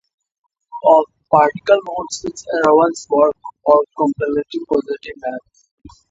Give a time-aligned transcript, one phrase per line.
[0.83, 3.35] Of particular note is Arveson's work
[3.67, 5.67] on completely positive maps.